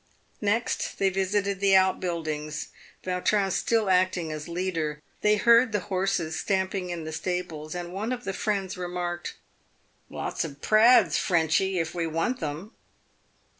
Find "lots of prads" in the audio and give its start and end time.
10.19-11.17